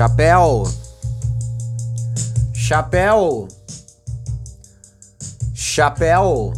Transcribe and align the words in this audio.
Chapéu. 0.00 0.64
Chapéu. 2.54 3.48
Chapéu. 5.54 6.54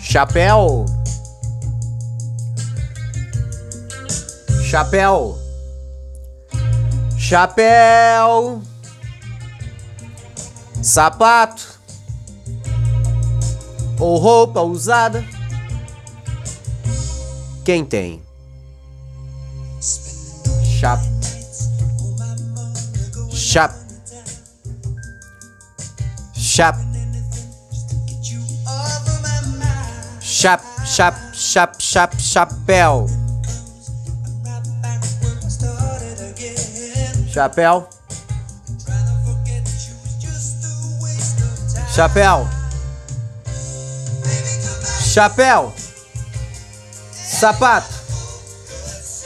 Chapéu. 0.00 0.86
Chapéu. 4.70 5.36
Chapéu. 7.18 8.62
Sapato. 10.80 11.64
Ou 13.98 14.16
roupa 14.16 14.60
usada. 14.60 15.41
Quem 17.64 17.84
tem? 17.84 18.20
Chap. 20.80 21.00
Chap. 23.30 23.72
Chap. 26.34 26.76
Chap, 30.20 30.60
chap, 30.84 31.14
chap, 31.32 31.76
chap, 31.78 32.18
chapéu. 32.18 33.06
Chapéu. 37.32 37.86
Chapéu. 41.94 42.48
Chapéu. 45.14 45.81
Sapato. 47.42 47.92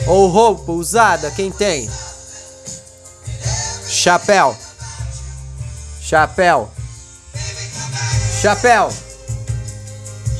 Ou 0.06 0.28
roupa 0.28 0.72
usada, 0.72 1.30
quem 1.32 1.52
tem? 1.52 1.86
Chapéu. 3.86 4.56
Chapéu. 6.00 6.70
Chapéu. 8.40 8.88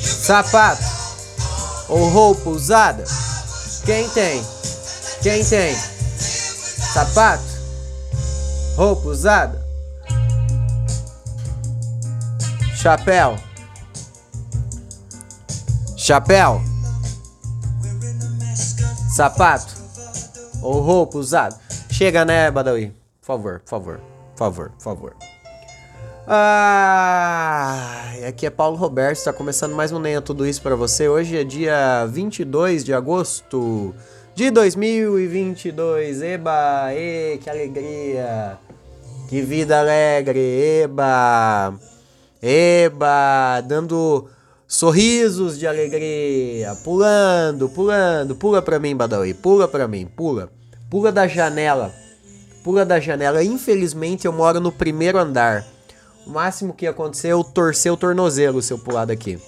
Sapato. 0.03 0.83
Ou 1.91 2.09
roupa 2.09 2.48
usada? 2.48 3.05
Quem 3.84 4.09
tem? 4.09 4.43
Quem 5.20 5.45
tem? 5.45 5.77
Sapato. 6.95 7.45
Roupa 8.75 9.09
usada. 9.09 9.62
Chapéu. 12.75 13.39
Chapéu. 15.95 16.75
Sapato. 19.17 19.75
Ou 20.61 20.78
roupa 20.81 21.17
usada. 21.17 21.59
Chega, 21.91 22.22
né, 22.22 22.50
Badawi? 22.50 22.92
Por 23.22 23.27
favor, 23.27 23.61
por 23.61 23.70
favor, 23.70 24.00
por 24.33 24.39
favor, 24.39 24.70
por 24.72 24.83
favor. 24.83 25.17
Ah, 26.28 28.12
aqui 28.28 28.44
é 28.44 28.50
Paulo 28.50 28.77
Roberto, 28.77 29.17
está 29.17 29.33
começando 29.33 29.75
mais 29.75 29.91
um 29.91 29.98
Nem 29.98 30.20
Tudo 30.20 30.47
Isso 30.47 30.61
para 30.61 30.77
você. 30.77 31.09
Hoje 31.09 31.39
é 31.39 31.44
dia 31.44 32.05
22 32.05 32.84
de 32.84 32.92
agosto 32.92 33.94
de 34.34 34.50
2022. 34.50 36.20
Eba, 36.20 36.92
e 36.92 37.39
que 37.39 37.48
alegria! 37.48 38.59
Que 39.31 39.41
vida 39.41 39.81
alegre! 39.81 40.83
Eba! 40.83 41.72
Eba! 42.42 43.62
Dando 43.62 44.28
sorrisos 44.67 45.59
de 45.59 45.67
alegria, 45.67 46.75
pulando, 46.83 47.69
pulando, 47.69 48.34
pula 48.34 48.61
pra 48.61 48.78
mim, 48.78 48.97
Badawi, 48.97 49.34
pula 49.34 49.69
pra 49.69 49.86
mim, 49.86 50.06
pula. 50.06 50.50
Pula 50.91 51.11
da 51.11 51.27
janela. 51.27 51.92
Pula 52.62 52.84
da 52.84 53.00
janela. 53.00 53.42
Infelizmente 53.42 54.27
eu 54.27 54.33
moro 54.33 54.61
no 54.61 54.72
primeiro 54.72 55.19
andar. 55.19 55.64
O 56.27 56.31
máximo 56.31 56.75
que 56.75 56.84
ia 56.84 56.91
acontecer 56.91 57.28
é 57.28 57.32
eu 57.32 57.44
torcer 57.44 57.93
o 57.93 57.97
tornozelo 57.97 58.60
se 58.62 58.72
eu 58.72 58.78
pular 58.78 59.04
daqui. 59.04 59.38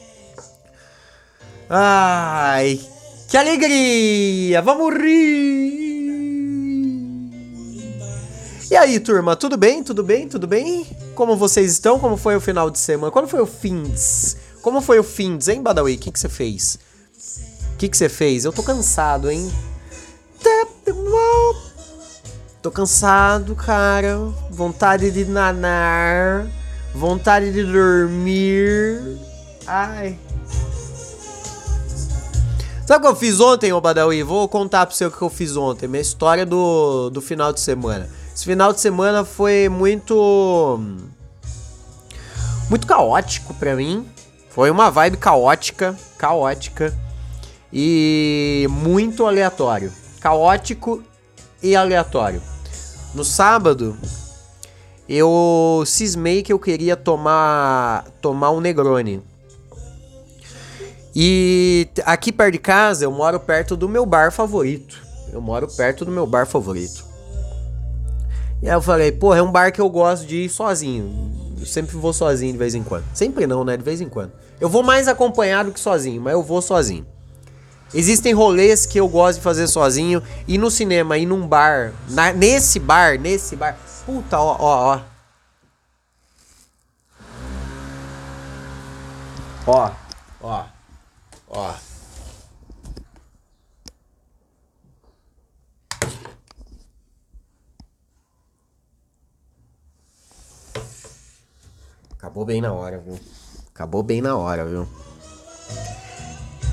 Ai, 1.69 2.81
que 3.29 3.37
alegria! 3.37 4.63
Vamos 4.63 4.95
rir! 4.95 5.89
E 8.71 8.77
aí, 8.77 9.01
turma, 9.01 9.35
tudo 9.35 9.57
bem? 9.57 9.83
Tudo 9.83 10.03
bem? 10.03 10.29
Tudo 10.29 10.47
bem? 10.47 10.87
Como 11.15 11.37
vocês 11.37 11.73
estão? 11.73 11.99
Como 11.99 12.17
foi 12.17 12.37
o 12.37 12.41
final 12.41 12.71
de 12.71 12.79
semana? 12.79 13.11
Quando 13.11 13.27
foi 13.27 13.41
o 13.41 13.47
fins? 13.47 14.37
Como 14.63 14.81
foi 14.81 14.99
o 14.99 15.05
fins, 15.05 15.49
hein, 15.49 15.63
Badawi? 15.63 15.95
O 15.95 15.99
que 15.99 16.11
que 16.11 16.19
você 16.19 16.29
fez? 16.29 16.79
O 17.75 17.77
que 17.77 17.89
que 17.89 17.97
você 17.97 18.09
fez? 18.09 18.45
Eu 18.45 18.53
tô 18.53 18.63
cansado, 18.63 19.31
hein? 19.31 19.51
Tô 22.61 22.73
cansado, 22.73 23.55
cara. 23.55 24.19
Vontade 24.51 25.11
de 25.11 25.25
nanar. 25.25 26.47
Vontade 26.95 27.53
de 27.53 27.65
dormir. 27.65 29.19
Ai. 29.67 30.19
Sabe 32.85 32.99
o 32.99 33.01
que 33.03 33.15
eu 33.15 33.17
fiz 33.17 33.39
ontem, 33.39 33.73
ô 33.73 33.81
Badawi? 33.81 34.23
Vou 34.23 34.49
contar 34.49 34.87
pra 34.87 34.95
você 34.95 35.05
o 35.05 35.11
que 35.11 35.23
eu 35.23 35.31
fiz 35.31 35.57
ontem. 35.57 35.87
Minha 35.87 36.01
história 36.01 36.45
do, 36.45 37.11
do 37.11 37.21
final 37.21 37.53
de 37.53 37.61
semana. 37.61 38.09
Esse 38.35 38.45
final 38.45 38.73
de 38.73 38.81
semana 38.81 39.25
foi 39.25 39.69
muito. 39.69 40.81
Muito 42.69 42.87
caótico 42.87 43.55
pra 43.55 43.77
mim. 43.77 44.07
Foi 44.59 44.73
uma 44.73 44.91
vibe 44.91 45.19
caótica. 45.19 45.97
Caótica. 46.19 46.93
E 47.73 48.67
muito 48.69 49.25
aleatório. 49.25 49.93
Caótico 50.21 51.01
e 51.63 51.77
aleatório. 51.77 52.43
No 53.15 53.25
sábado, 53.25 53.97
eu 55.09 55.85
cismei 55.87 56.43
que 56.43 56.53
eu 56.53 56.59
queria 56.59 56.97
tomar 56.97 58.05
tomar 58.21 58.51
um 58.51 58.61
Negroni. 58.61 59.23
E 61.15 61.87
aqui 62.05 62.33
perto 62.33 62.55
de 62.55 62.59
casa 62.59 63.05
eu 63.05 63.13
moro 63.13 63.39
perto 63.39 63.77
do 63.77 63.89
meu 63.89 64.05
bar 64.05 64.33
favorito. 64.33 65.01
Eu 65.33 65.41
moro 65.41 65.69
perto 65.69 66.05
do 66.05 66.11
meu 66.11 66.27
bar 66.27 66.49
favorito. 66.49 67.05
E 68.61 68.69
aí 68.69 68.75
eu 68.75 68.83
falei, 68.83 69.13
pô, 69.13 69.33
é 69.33 69.41
um 69.41 69.53
bar 69.53 69.71
que 69.71 69.81
eu 69.81 69.89
gosto 69.89 70.27
de 70.27 70.47
ir 70.47 70.49
sozinho. 70.49 71.28
Eu 71.61 71.67
sempre 71.67 71.97
vou 71.97 72.13
sozinho 72.13 72.53
de 72.53 72.59
vez 72.59 72.75
em 72.75 72.83
quando. 72.83 73.05
Sempre 73.15 73.47
não, 73.47 73.65
né? 73.65 73.77
De 73.77 73.83
vez 73.83 74.01
em 74.01 74.09
quando. 74.09 74.33
Eu 74.61 74.69
vou 74.69 74.83
mais 74.83 75.09
acompanhado 75.09 75.73
que 75.73 75.81
sozinho, 75.81 76.21
mas 76.21 76.33
eu 76.33 76.43
vou 76.43 76.63
sozinho. 76.63 77.07
Existem 77.95 78.35
rolês 78.35 78.85
que 78.85 79.01
eu 79.01 79.09
gosto 79.09 79.39
de 79.39 79.45
fazer 79.45 79.67
sozinho. 79.67 80.23
Ir 80.47 80.59
no 80.59 80.71
cinema, 80.71 81.17
ir 81.17 81.27
num 81.27 81.47
bar. 81.47 81.93
Na, 82.11 82.33
nesse 82.33 82.79
bar, 82.79 83.19
nesse 83.19 83.57
bar. 83.57 83.79
Puta, 84.05 84.39
ó, 84.39 84.57
ó, 84.59 84.95
ó. 84.95 85.01
Ó, 89.67 89.91
ó, 90.43 90.65
ó. 91.49 91.88
Acabou 102.29 102.45
bem 102.45 102.61
na 102.61 102.75
hora, 102.75 102.99
viu? 102.99 103.19
Acabou 103.75 104.03
bem 104.03 104.21
na 104.21 104.37
hora, 104.37 104.67
viu? 104.67 104.87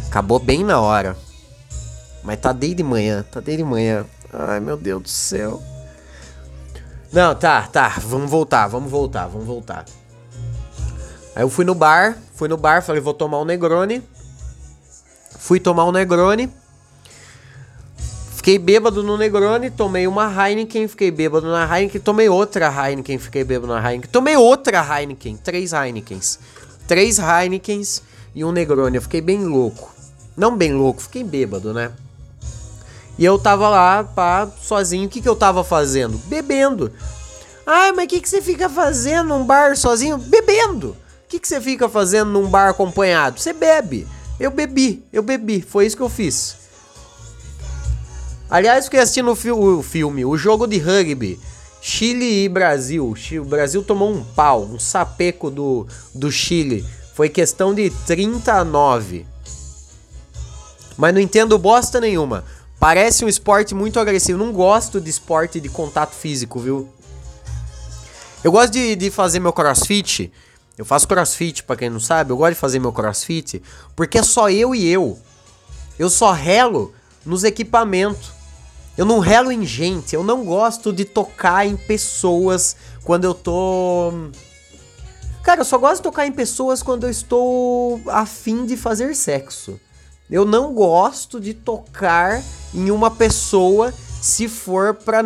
Acabou 0.10 0.38
bem 0.38 0.66
na 0.66 0.82
hora. 0.82 1.16
Mas 2.26 2.42
tá 2.42 2.52
desde 2.52 2.84
manhã, 2.84 3.24
tá 3.32 3.40
desde 3.40 3.64
manhã. 3.64 4.06
Ai, 4.34 4.60
meu 4.60 4.76
Deus 4.76 5.02
do 5.02 5.08
céu. 5.08 5.64
Não, 7.10 7.34
tá, 7.34 7.62
tá. 7.68 7.88
Vamos 8.00 8.30
voltar, 8.30 8.68
vamos 8.68 8.92
voltar, 8.92 9.28
vamos 9.28 9.48
voltar. 9.48 9.86
Aí 11.34 11.42
eu 11.44 11.50
fui 11.50 11.64
no 11.64 11.74
bar, 11.74 12.18
fui 12.34 12.50
no 12.50 12.58
bar, 12.58 12.84
falei, 12.84 13.00
vou 13.00 13.14
tomar 13.14 13.40
um 13.40 13.46
Negroni. 13.46 14.04
Fui 15.40 15.58
tomar 15.58 15.86
um 15.86 15.92
Negroni. 15.94 16.52
Fiquei 18.46 18.60
bêbado 18.60 19.02
no 19.02 19.18
Negroni, 19.18 19.72
tomei 19.72 20.06
uma 20.06 20.32
Heineken, 20.32 20.88
fiquei 20.88 21.10
bêbado 21.10 21.48
na 21.48 21.64
Heineken, 21.66 22.00
tomei 22.00 22.30
outra 22.30 22.68
Heineken, 22.68 23.18
fiquei 23.18 23.44
bêbado 23.44 23.74
na 23.74 23.80
Heineken, 23.80 24.12
tomei 24.12 24.38
outra 24.38 24.86
Heineken, 24.88 25.36
três 25.36 25.74
Heinekens. 25.74 26.38
Três 26.88 27.18
Heinekens 27.18 28.04
e 28.36 28.46
um 28.46 28.52
Negroni, 28.52 28.98
eu 28.98 29.02
fiquei 29.02 29.20
bem 29.20 29.44
louco. 29.44 29.92
Não 30.38 30.56
bem 30.56 30.76
louco, 30.76 31.02
fiquei 31.02 31.24
bêbado, 31.24 31.74
né? 31.74 31.92
E 33.18 33.26
eu 33.26 33.40
tava 33.40 33.68
lá, 33.68 34.04
pá, 34.04 34.48
sozinho, 34.62 35.08
o 35.08 35.10
que 35.10 35.24
que 35.24 35.30
eu 35.30 35.36
tava 35.36 35.64
fazendo? 35.64 36.16
Bebendo. 36.28 36.94
Ai, 37.66 37.94
mas 37.94 38.06
o 38.06 38.10
que 38.10 38.22
que 38.22 38.30
você 38.30 38.44
fica 38.44 38.70
fazendo 38.70 39.30
num 39.30 39.44
bar 39.44 39.76
sozinho? 39.76 40.20
Bebendo. 40.20 40.90
O 40.90 41.30
que 41.30 41.40
que 41.40 41.48
você 41.48 41.60
fica 41.60 41.90
fazendo 41.90 42.30
num 42.30 42.48
bar 42.48 42.70
acompanhado? 42.70 43.40
Você 43.40 43.54
bebe. 43.54 44.08
Eu 44.40 44.52
bebi, 44.52 45.04
eu 45.12 45.24
bebi, 45.24 45.64
foi 45.64 45.88
isso 45.88 45.98
que 45.98 46.04
eu 46.04 46.10
fiz. 46.10 46.64
Aliás, 48.50 48.86
fiquei 48.86 49.00
assistindo 49.00 49.32
o, 49.32 49.36
fi 49.36 49.52
o 49.52 49.82
filme, 49.82 50.24
o 50.26 50.38
jogo 50.38 50.68
de 50.68 50.78
rugby. 50.78 51.40
Chile 51.82 52.44
e 52.44 52.50
Brasil. 52.50 53.14
O 53.40 53.46
Brasil 53.46 53.84
tomou 53.84 54.12
um 54.12 54.24
pau, 54.24 54.64
um 54.64 54.80
sapeco 54.80 55.52
do, 55.52 55.86
do 56.16 56.32
Chile. 56.32 56.84
Foi 57.14 57.30
questão 57.30 57.76
de 57.76 57.92
39. 58.08 59.26
Mas 60.98 61.14
não 61.14 61.22
entendo 61.22 61.60
bosta 61.60 62.02
nenhuma. 62.02 62.44
Parece 62.80 63.24
um 63.24 63.28
esporte 63.28 63.76
muito 63.76 64.00
agressivo. 64.00 64.38
Não 64.38 64.52
gosto 64.52 65.00
de 65.00 65.10
esporte 65.10 65.60
de 65.60 65.70
contato 65.70 66.14
físico, 66.14 66.60
viu? 66.60 66.90
Eu 68.44 68.52
gosto 68.52 68.74
de, 68.74 68.96
de 68.96 69.12
fazer 69.12 69.40
meu 69.40 69.54
crossfit. 69.54 70.32
Eu 70.78 70.86
faço 70.86 71.08
crossfit, 71.08 71.64
para 71.64 71.76
quem 71.76 71.90
não 71.90 72.00
sabe. 72.00 72.32
Eu 72.32 72.38
gosto 72.38 72.54
de 72.56 72.60
fazer 72.60 72.80
meu 72.80 72.92
crossfit 72.92 73.62
porque 73.96 74.18
é 74.18 74.24
só 74.24 74.50
eu 74.50 74.76
e 74.76 74.88
eu. 74.88 75.18
Eu 75.98 76.10
só 76.10 76.32
relo 76.32 76.94
nos 77.26 77.44
equipamentos. 77.44 78.35
Eu 78.98 79.06
não 79.06 79.20
relo 79.20 79.52
em 79.52 79.66
gente. 79.66 80.16
Eu 80.16 80.24
não 80.24 80.44
gosto 80.46 80.94
de 80.94 81.06
tocar 81.06 81.66
em 81.66 81.76
pessoas 81.76 82.76
quando 83.04 83.26
eu 83.26 83.34
tô. 83.34 84.12
Cara, 85.44 85.62
eu 85.62 85.66
só 85.66 85.78
gosto 85.78 85.98
de 85.98 86.04
tocar 86.04 86.26
em 86.26 86.32
pessoas 86.32 86.82
quando 86.82 87.06
eu 87.06 87.10
estou 87.10 88.02
afim 88.08 88.66
de 88.66 88.76
fazer 88.76 89.16
sexo. 89.16 89.80
Eu 90.30 90.44
não 90.44 90.74
gosto 90.74 91.40
de 91.40 91.54
tocar 91.54 92.42
em 92.74 92.90
uma 92.90 93.12
pessoa 93.12 93.94
se 94.22 94.48
for 94.48 94.96
pra 94.96 95.22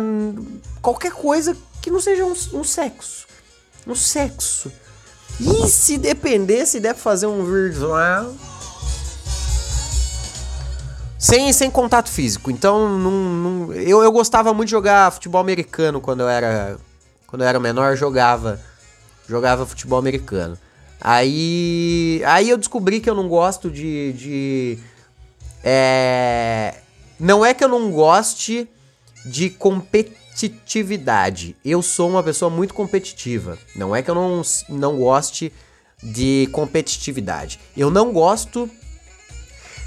qualquer 0.82 1.12
coisa 1.12 1.56
que 1.80 1.90
não 1.90 2.00
seja 2.00 2.24
um, 2.24 2.34
um 2.52 2.64
sexo. 2.64 3.26
Um 3.86 3.94
sexo. 3.94 4.70
E 5.40 5.68
se 5.68 5.96
depender, 5.96 6.66
se 6.66 6.80
der 6.80 6.92
pra 6.92 7.02
fazer 7.02 7.26
um 7.26 7.44
virtual. 7.44 8.34
Sem, 11.20 11.52
sem 11.52 11.70
contato 11.70 12.08
físico. 12.08 12.50
Então, 12.50 12.98
não, 12.98 13.74
eu, 13.74 14.02
eu 14.02 14.10
gostava 14.10 14.54
muito 14.54 14.68
de 14.68 14.70
jogar 14.70 15.12
futebol 15.12 15.38
americano 15.38 16.00
quando 16.00 16.20
eu 16.20 16.28
era. 16.30 16.78
Quando 17.26 17.42
eu 17.42 17.48
era 17.48 17.60
menor, 17.60 17.94
jogava. 17.94 18.58
Jogava 19.28 19.66
futebol 19.66 19.98
americano. 19.98 20.56
Aí. 20.98 22.22
Aí 22.26 22.48
eu 22.48 22.56
descobri 22.56 23.00
que 23.00 23.10
eu 23.10 23.14
não 23.14 23.28
gosto 23.28 23.70
de. 23.70 24.14
de 24.14 24.78
é, 25.62 26.76
não 27.18 27.44
é 27.44 27.52
que 27.52 27.62
eu 27.62 27.68
não 27.68 27.90
goste 27.90 28.66
de 29.22 29.50
competitividade. 29.50 31.54
Eu 31.62 31.82
sou 31.82 32.08
uma 32.08 32.22
pessoa 32.22 32.50
muito 32.50 32.72
competitiva. 32.72 33.58
Não 33.76 33.94
é 33.94 34.02
que 34.02 34.10
eu 34.10 34.14
não, 34.14 34.40
não 34.70 34.96
goste 34.96 35.52
de 36.02 36.48
competitividade. 36.50 37.60
Eu 37.76 37.90
não 37.90 38.10
gosto 38.10 38.70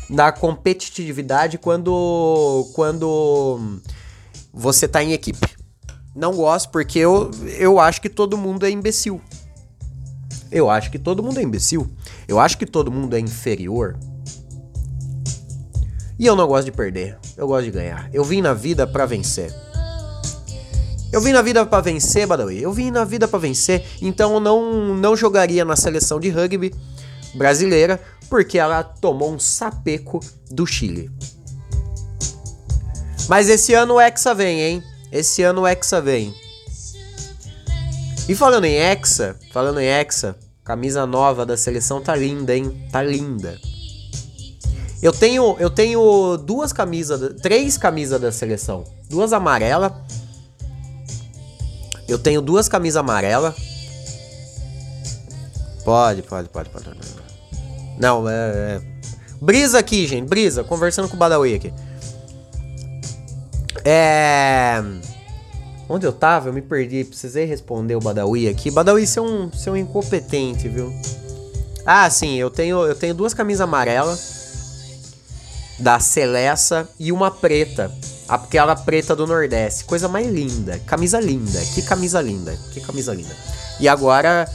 da 0.10 0.32
competitividade 0.32 1.58
quando 1.58 2.70
quando 2.74 3.80
você 4.54 4.88
tá 4.88 5.04
em 5.04 5.14
equipe. 5.14 5.48
Não 6.16 6.36
gosto 6.36 6.70
porque 6.70 7.00
eu, 7.00 7.32
eu 7.58 7.80
acho 7.80 8.00
que 8.02 8.10
todo 8.10 8.38
mundo 8.38 8.66
é 8.66 8.70
imbecil. 8.70 9.20
Eu 10.52 10.70
acho 10.70 10.92
que 10.92 11.00
todo 11.00 11.24
mundo 11.24 11.40
é 11.40 11.44
imbecil. 11.44 11.90
Eu 12.28 12.40
acho 12.40 12.58
que 12.58 12.66
todo 12.66 12.92
mundo 12.92 13.16
é 13.16 13.20
inferior. 13.20 13.98
E 16.20 16.26
eu 16.28 16.36
não 16.36 16.48
gosto 16.48 16.66
de 16.66 16.72
perder, 16.72 17.18
eu 17.36 17.48
gosto 17.48 17.66
de 17.66 17.72
ganhar. 17.72 18.10
Eu 18.14 18.24
vim 18.24 18.42
na 18.42 18.54
vida 18.54 18.86
para 18.86 19.06
vencer. 19.06 19.52
Eu 21.12 21.20
vim 21.20 21.32
na 21.32 21.42
vida 21.42 21.66
para 21.66 21.82
vencer, 21.82 22.28
Badawi. 22.28 22.62
Eu 22.62 22.72
vim 22.72 22.92
na 22.92 23.04
vida 23.04 23.28
para 23.28 23.40
vencer, 23.40 23.84
então 24.02 24.34
eu 24.36 24.40
não, 24.40 24.96
não 24.96 25.16
jogaria 25.16 25.66
na 25.66 25.76
seleção 25.76 26.20
de 26.20 26.30
rugby 26.30 26.74
brasileira 27.36 28.00
porque 28.34 28.58
ela 28.58 28.84
tomou 28.84 29.32
um 29.32 29.38
sapeco 29.38 30.20
do 30.50 30.66
Chile. 30.66 31.12
Mas 33.30 33.48
esse 33.48 33.76
ano 33.76 33.94
o 33.94 34.02
Hexa 34.02 34.34
vem, 34.34 34.60
hein? 34.60 34.84
Esse 35.12 35.44
ano 35.44 35.62
o 35.62 35.68
Hexa 35.68 36.02
vem. 36.02 36.34
E 38.28 38.34
falando 38.34 38.66
em 38.66 38.74
Hexa, 38.74 39.36
falando 39.52 39.80
em 39.80 39.86
Hexa, 39.86 40.36
camisa 40.64 41.06
nova 41.06 41.46
da 41.46 41.56
seleção 41.56 42.02
tá 42.02 42.16
linda, 42.16 42.58
hein? 42.58 42.88
Tá 42.92 43.04
linda. 43.04 43.62
Eu 45.00 45.14
tenho, 45.14 45.56
eu 45.60 45.70
tenho 45.70 46.36
duas 46.38 46.74
camisas, 46.74 47.40
três 47.40 47.78
camisas 47.78 48.20
da 48.20 48.32
seleção. 48.32 48.84
Duas 49.08 49.32
amarelas. 49.32 49.92
Eu 52.08 52.18
tenho 52.18 52.42
duas 52.42 52.68
camisas 52.68 52.98
amarelas. 52.98 53.54
Pode, 55.86 56.24
pode, 56.24 56.50
pode, 56.50 56.72
pode. 56.72 57.23
Não, 57.98 58.28
é, 58.28 58.34
é. 58.34 58.82
Brisa 59.42 59.80
aqui, 59.80 60.08
gente. 60.08 60.28
Brisa, 60.28 60.64
conversando 60.64 61.08
com 61.10 61.16
o 61.16 61.20
Badawi 61.20 61.56
aqui. 61.56 61.74
É. 63.84 64.82
Onde 65.90 66.06
eu 66.06 66.14
tava? 66.14 66.50
Eu 66.50 66.54
me 66.54 66.62
perdi. 66.62 67.04
Precisei 67.04 67.46
responder 67.46 67.96
o 67.96 68.00
Badawi 68.00 68.48
aqui. 68.48 68.72
Badawi, 68.72 69.06
você 69.06 69.20
é 69.20 69.22
um, 69.22 69.50
você 69.50 69.70
é 69.70 69.72
um 69.72 69.78
incompetente, 69.78 70.68
viu? 70.68 70.94
Ah, 71.86 72.10
sim, 72.10 72.36
eu 72.36 72.50
tenho, 72.50 72.86
eu 72.86 72.96
tenho 72.96 73.14
duas 73.14 73.34
camisas 73.34 73.62
amarelas 73.62 74.34
da 75.80 76.00
Celessa 76.00 76.88
e 76.98 77.12
uma 77.12 77.30
preta. 77.30 77.92
Aquela 78.28 78.76
preta 78.76 79.16
do 79.16 79.28
Nordeste. 79.28 79.84
Coisa 79.84 80.08
mais 80.08 80.26
linda. 80.28 80.80
Camisa 80.86 81.20
linda. 81.20 81.60
Que 81.74 81.82
camisa 81.82 82.22
linda. 82.22 82.58
Que 82.72 82.80
camisa 82.80 83.14
linda. 83.14 83.36
E 83.80 83.88
agora 83.88 84.50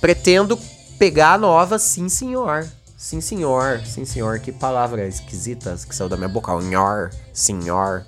pretendo 0.00 0.56
pegar 0.98 1.38
nova, 1.38 1.78
sim 1.78 2.08
senhor. 2.08 2.66
Sim 2.96 3.20
senhor. 3.20 3.80
Sim 3.84 4.04
senhor. 4.04 4.38
Que 4.38 4.52
palavras 4.52 5.16
esquisitas 5.16 5.84
que 5.84 5.94
saiu 5.94 6.08
da 6.08 6.16
minha 6.16 6.28
boca. 6.28 6.52
Senhor. 6.60 7.10
Senhor. 7.32 8.06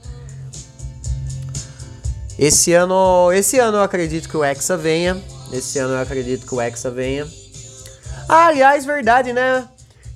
Esse 2.39 2.73
ano, 2.73 3.33
esse 3.33 3.59
ano 3.59 3.79
eu 3.79 3.83
acredito 3.83 4.29
que 4.29 4.37
o 4.37 4.45
Hexa 4.45 4.77
venha. 4.77 5.21
Esse 5.53 5.81
ano 5.81 5.95
eu 5.95 6.01
acredito 6.01 6.47
que 6.47 6.55
o 6.55 6.61
Hexa 6.61 6.89
venha. 6.89 7.27
Ah, 8.29 8.47
aliás, 8.47 8.85
verdade, 8.85 9.33
né? 9.33 9.67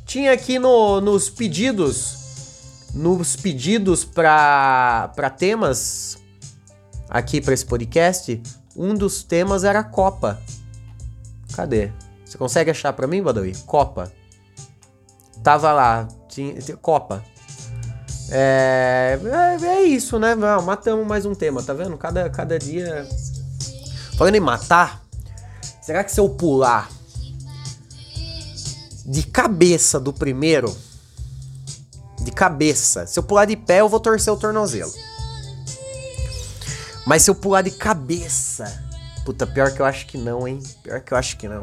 Tinha 0.06 0.32
aqui 0.32 0.58
no, 0.58 1.00
nos 1.00 1.28
pedidos, 1.28 2.88
nos 2.94 3.34
pedidos 3.34 4.04
para 4.04 5.34
temas 5.36 6.18
aqui 7.08 7.40
para 7.40 7.54
esse 7.54 7.64
podcast, 7.66 8.40
um 8.76 8.94
dos 8.94 9.22
temas 9.22 9.64
era 9.64 9.82
Copa. 9.82 10.40
Cadê? 11.54 11.90
Você 12.32 12.38
consegue 12.38 12.70
achar 12.70 12.94
para 12.94 13.06
mim, 13.06 13.22
Badawi? 13.22 13.54
Copa. 13.66 14.10
Tava 15.42 15.70
lá, 15.70 16.08
tinha, 16.30 16.54
Copa. 16.80 17.22
É, 18.30 19.18
é, 19.60 19.66
é, 19.66 19.82
isso, 19.82 20.18
né? 20.18 20.34
matamos 20.34 21.06
mais 21.06 21.26
um 21.26 21.34
tema, 21.34 21.62
tá 21.62 21.74
vendo? 21.74 21.98
Cada, 21.98 22.30
cada 22.30 22.58
dia. 22.58 23.06
Falando 24.16 24.34
em 24.34 24.40
matar, 24.40 25.02
será 25.82 26.02
que 26.02 26.10
se 26.10 26.20
eu 26.20 26.28
pular 26.30 26.88
de 29.04 29.24
cabeça 29.24 30.00
do 30.00 30.10
primeiro, 30.10 30.74
de 32.18 32.32
cabeça. 32.32 33.06
Se 33.06 33.18
eu 33.18 33.22
pular 33.22 33.44
de 33.44 33.56
pé, 33.56 33.80
eu 33.80 33.90
vou 33.90 34.00
torcer 34.00 34.32
o 34.32 34.38
tornozelo. 34.38 34.92
Mas 37.04 37.24
se 37.24 37.30
eu 37.30 37.34
pular 37.34 37.60
de 37.60 37.72
cabeça, 37.72 38.82
puta, 39.22 39.46
pior 39.46 39.70
que 39.74 39.82
eu 39.82 39.84
acho 39.84 40.06
que 40.06 40.16
não, 40.16 40.48
hein? 40.48 40.62
Pior 40.82 40.98
que 41.02 41.12
eu 41.12 41.18
acho 41.18 41.36
que 41.36 41.46
não. 41.46 41.60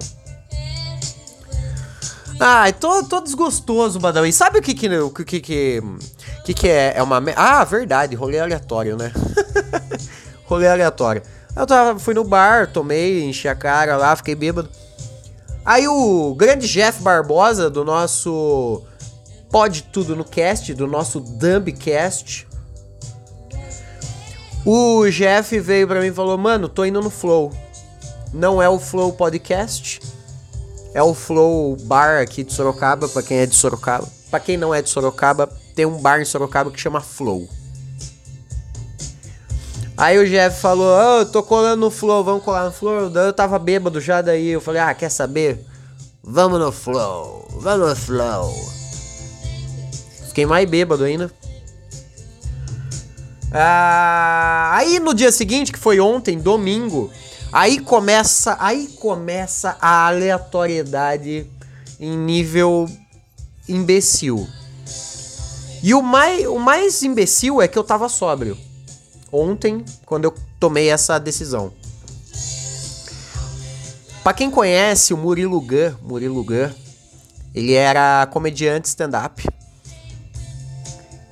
Ai, 2.40 2.72
tô, 2.72 3.04
tô 3.04 3.20
desgostoso, 3.20 4.00
Badawi. 4.00 4.32
Sabe 4.32 4.60
o 4.60 4.62
que 4.62 4.74
que, 4.74 4.88
o 4.98 5.10
que, 5.12 5.42
que, 5.42 5.82
que, 6.46 6.54
que 6.54 6.68
é, 6.68 6.94
é 6.96 7.04
uma... 7.04 7.22
Ah, 7.36 7.64
verdade, 7.66 8.16
rolê 8.16 8.40
aleatório, 8.40 8.96
né? 8.96 9.12
rolê 10.48 10.68
aleatório. 10.68 11.22
Eu 11.56 11.68
tava, 11.68 12.00
fui 12.00 12.14
no 12.14 12.24
bar, 12.24 12.72
tomei, 12.72 13.24
enchi 13.26 13.48
a 13.50 13.56
cara 13.56 13.98
lá, 13.98 14.16
fiquei 14.16 14.36
bêbado. 14.36 14.70
Aí 15.66 15.88
o 15.88 16.34
grande 16.36 16.68
Jeff 16.68 17.02
Barbosa, 17.04 17.70
do 17.70 17.84
nosso 17.84 18.82
Pode 19.52 19.84
Tudo 19.84 20.16
no 20.16 20.24
Cast, 20.24 20.74
do 20.74 20.88
nosso 20.88 21.20
Dumbcast. 21.20 22.48
O 24.66 25.10
Jeff 25.10 25.60
veio 25.60 25.88
pra 25.88 26.00
mim 26.00 26.08
e 26.08 26.14
falou: 26.14 26.38
Mano, 26.38 26.70
tô 26.70 26.86
indo 26.86 27.02
no 27.02 27.10
Flow. 27.10 27.52
Não 28.34 28.62
é 28.62 28.70
o 28.70 28.80
Flow 28.80 29.12
Podcast, 29.14 30.00
é 30.94 31.04
o 31.04 31.14
Flow 31.14 31.76
Bar 31.82 32.22
aqui 32.22 32.44
de 32.44 32.54
Sorocaba, 32.54 33.08
pra 33.08 33.22
quem 33.22 33.38
é 33.38 33.46
de 33.46 33.56
Sorocaba. 33.56 34.08
Pra 34.30 34.40
quem 34.40 34.58
não 34.58 34.74
é 34.74 34.82
de 34.82 34.90
Sorocaba, 34.90 35.48
tem 35.76 35.86
um 35.86 35.98
bar 35.98 36.22
em 36.22 36.26
Sorocaba 36.26 36.70
que 36.72 36.80
chama 36.80 37.02
Flow. 37.02 37.48
Aí 39.98 40.18
o 40.18 40.28
Jeff 40.28 40.62
falou, 40.62 40.88
oh, 40.88 41.20
eu 41.20 41.26
tô 41.26 41.44
colando 41.44 41.82
no 41.82 41.92
Flow, 41.92 42.24
vamos 42.24 42.44
colar 42.44 42.66
no 42.66 42.72
Flow. 42.72 43.10
Daí 43.10 43.28
eu 43.28 43.34
tava 43.34 43.60
bêbado 43.60 44.00
já, 44.00 44.22
daí 44.22 44.48
eu 44.50 44.62
falei, 44.62 44.82
ah, 44.82 44.94
quer 44.94 45.10
saber? 45.10 45.66
Vamos 46.24 46.60
no 46.60 46.72
Flow, 46.72 47.48
vamos 47.60 47.90
no 47.90 47.96
Flow. 47.96 48.54
Fiquei 50.28 50.46
mais 50.46 50.70
bêbado 50.70 51.04
ainda. 51.04 51.30
Ah, 53.52 54.72
aí 54.76 55.00
no 55.00 55.14
dia 55.14 55.32
seguinte, 55.32 55.72
que 55.72 55.80
foi 55.80 56.00
ontem, 56.00 56.38
domingo, 56.38 57.12
aí 57.52 57.80
começa, 57.80 58.58
aí 58.60 58.88
começa 58.88 59.78
a 59.82 60.08
aleatoriedade 60.08 61.50
em 62.00 62.18
nível 62.18 62.90
imbecil. 63.68 64.48
E 65.82 65.94
o 65.94 66.02
mais, 66.02 66.46
o 66.48 66.60
mais 66.60 67.02
imbecil 67.04 67.62
é 67.62 67.68
que 67.68 67.78
eu 67.78 67.84
tava 67.84 68.10
sóbrio 68.10 68.58
ontem, 69.32 69.84
quando 70.06 70.26
eu 70.26 70.36
tomei 70.60 70.90
essa 70.90 71.20
decisão. 71.20 71.72
Para 74.24 74.34
quem 74.34 74.52
conhece 74.52 75.14
o 75.14 75.18
Murilo 75.18 75.62
Gun, 75.62 75.96
Murilo 76.02 76.44
Gun, 76.44 76.70
ele 77.54 77.74
era 77.74 78.28
comediante 78.28 78.88
stand-up. 78.88 79.48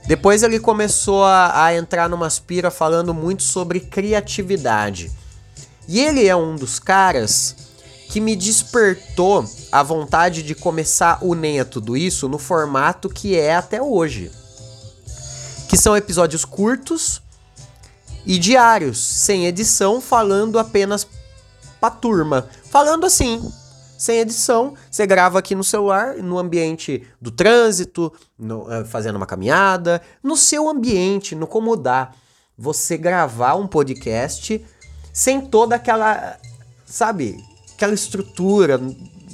Depois 0.07 0.41
ele 0.41 0.59
começou 0.59 1.23
a, 1.23 1.65
a 1.65 1.75
entrar 1.75 2.07
numa 2.07 2.27
aspira 2.27 2.71
falando 2.71 3.13
muito 3.13 3.43
sobre 3.43 3.81
criatividade. 3.81 5.11
E 5.87 5.99
ele 5.99 6.27
é 6.27 6.35
um 6.35 6.55
dos 6.55 6.79
caras 6.79 7.55
que 8.09 8.19
me 8.19 8.35
despertou 8.35 9.45
a 9.71 9.83
vontade 9.83 10.41
de 10.43 10.55
começar 10.55 11.19
o 11.21 11.33
Nem 11.33 11.59
é 11.59 11.63
Tudo 11.63 11.95
Isso 11.95 12.27
no 12.27 12.37
formato 12.37 13.09
que 13.09 13.37
é 13.37 13.55
até 13.55 13.81
hoje. 13.81 14.31
Que 15.69 15.77
são 15.77 15.95
episódios 15.95 16.45
curtos 16.45 17.21
e 18.25 18.37
diários, 18.37 18.99
sem 18.99 19.45
edição, 19.45 20.01
falando 20.01 20.59
apenas 20.59 21.07
pra 21.79 21.89
turma. 21.89 22.47
Falando 22.69 23.05
assim, 23.05 23.41
sem 23.97 24.19
edição, 24.19 24.73
você 24.91 25.07
grava 25.07 25.39
aqui 25.39 25.55
no 25.55 25.63
celular, 25.63 26.15
no 26.17 26.37
ambiente 26.37 27.05
do 27.21 27.31
trânsito, 27.31 28.11
no, 28.37 28.71
eh, 28.71 28.85
fazendo 28.85 29.15
uma 29.15 29.25
caminhada, 29.25 30.01
no 30.21 30.37
seu 30.37 30.69
ambiente, 30.69 31.35
no 31.35 31.47
como 31.47 31.75
dá. 31.75 32.11
Você 32.57 32.97
gravar 32.97 33.55
um 33.55 33.67
podcast 33.67 34.63
sem 35.17 35.41
toda 35.41 35.75
aquela, 35.75 36.37
sabe, 36.85 37.43
aquela 37.73 37.95
estrutura 37.95 38.79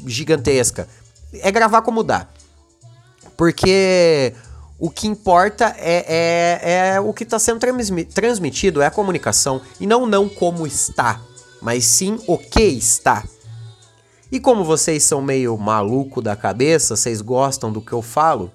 gigantesca. 0.07 0.87
É 1.33 1.51
gravar 1.51 1.81
como 1.81 2.01
dá. 2.03 2.25
Porque 3.35 4.33
o 4.79 4.89
que 4.89 5.07
importa 5.07 5.75
é, 5.77 6.05
é, 6.07 6.95
é 6.95 6.99
o 7.01 7.11
que 7.11 7.25
está 7.25 7.37
sendo 7.37 7.59
transmitido, 8.13 8.81
é 8.81 8.85
a 8.85 8.91
comunicação. 8.91 9.59
E 9.77 9.85
não 9.85 10.05
não 10.05 10.29
como 10.29 10.65
está, 10.65 11.19
mas 11.61 11.83
sim 11.83 12.17
o 12.27 12.37
que 12.37 12.63
está. 12.63 13.21
E 14.31 14.39
como 14.39 14.63
vocês 14.63 15.03
são 15.03 15.21
meio 15.21 15.57
maluco 15.57 16.21
da 16.21 16.33
cabeça, 16.33 16.95
vocês 16.95 17.19
gostam 17.19 17.73
do 17.73 17.81
que 17.81 17.91
eu 17.91 18.01
falo, 18.01 18.49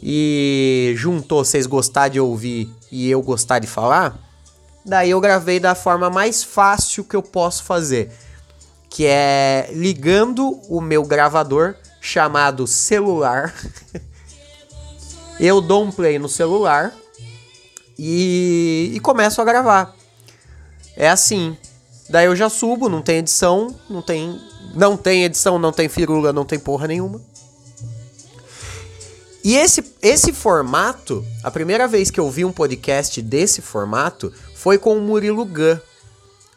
e 0.00 0.94
juntou 0.96 1.44
vocês 1.44 1.66
gostar 1.66 2.06
de 2.06 2.20
ouvir 2.20 2.70
e 2.88 3.10
eu 3.10 3.20
gostar 3.20 3.58
de 3.58 3.66
falar, 3.66 4.31
daí 4.84 5.10
eu 5.10 5.20
gravei 5.20 5.58
da 5.60 5.74
forma 5.74 6.10
mais 6.10 6.42
fácil 6.42 7.04
que 7.04 7.16
eu 7.16 7.22
posso 7.22 7.64
fazer 7.64 8.12
que 8.92 9.06
é 9.06 9.70
ligando 9.72 10.60
o 10.68 10.78
meu 10.78 11.02
gravador 11.02 11.74
chamado 11.98 12.66
celular. 12.66 13.54
eu 15.40 15.62
dou 15.62 15.84
um 15.84 15.90
play 15.90 16.18
no 16.18 16.28
celular 16.28 16.92
e, 17.98 18.92
e 18.94 19.00
começo 19.00 19.40
a 19.40 19.44
gravar. 19.44 19.96
É 20.94 21.08
assim. 21.08 21.56
Daí 22.10 22.26
eu 22.26 22.36
já 22.36 22.50
subo, 22.50 22.90
não 22.90 23.00
tem 23.00 23.18
edição, 23.18 23.74
não 23.88 24.02
tem, 24.02 24.38
não 24.74 24.94
tem 24.94 25.24
edição, 25.24 25.58
não 25.58 25.72
tem 25.72 25.88
firula, 25.88 26.30
não 26.30 26.44
tem 26.44 26.58
porra 26.58 26.86
nenhuma. 26.86 27.18
E 29.42 29.56
esse, 29.56 29.82
esse 30.02 30.34
formato, 30.34 31.24
a 31.42 31.50
primeira 31.50 31.88
vez 31.88 32.10
que 32.10 32.20
eu 32.20 32.30
vi 32.30 32.44
um 32.44 32.52
podcast 32.52 33.22
desse 33.22 33.62
formato 33.62 34.30
foi 34.62 34.78
com 34.78 34.96
o 34.96 35.00
Murilo 35.00 35.44
Gun 35.44 35.76